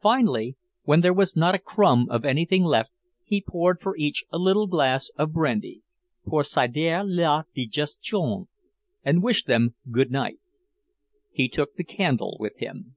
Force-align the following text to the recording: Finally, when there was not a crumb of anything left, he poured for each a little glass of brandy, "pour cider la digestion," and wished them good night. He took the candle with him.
Finally, 0.00 0.54
when 0.84 1.00
there 1.00 1.12
was 1.12 1.34
not 1.34 1.52
a 1.56 1.58
crumb 1.58 2.08
of 2.08 2.24
anything 2.24 2.62
left, 2.62 2.92
he 3.24 3.40
poured 3.40 3.80
for 3.80 3.96
each 3.96 4.24
a 4.30 4.38
little 4.38 4.68
glass 4.68 5.10
of 5.16 5.32
brandy, 5.32 5.82
"pour 6.24 6.44
cider 6.44 7.02
la 7.04 7.42
digestion," 7.52 8.46
and 9.02 9.24
wished 9.24 9.48
them 9.48 9.74
good 9.90 10.12
night. 10.12 10.38
He 11.32 11.48
took 11.48 11.74
the 11.74 11.82
candle 11.82 12.36
with 12.38 12.56
him. 12.58 12.94